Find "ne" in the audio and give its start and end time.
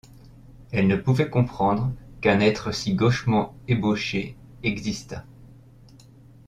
0.87-0.95